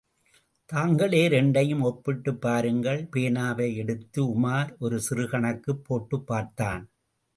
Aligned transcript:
தாங்களே 0.69 1.23
இரண்டையும் 1.23 1.81
ஒப்பிட்டுப் 1.81 2.41
பாருங்கள். 2.41 3.07
பேனாவை 3.15 3.75
எடுத்து 3.75 4.23
உமார் 4.27 4.77
ஒரு 4.79 4.99
சிறு 5.01 5.29
கணக்குப் 5.29 5.83
போட்டுப்பார்த்தான். 5.87 6.83